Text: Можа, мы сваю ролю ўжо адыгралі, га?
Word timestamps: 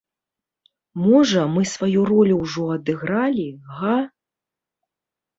Можа, 1.01 1.41
мы 1.55 1.61
сваю 1.71 2.05
ролю 2.11 2.37
ўжо 2.43 2.65
адыгралі, 2.77 3.45
га? 3.75 3.93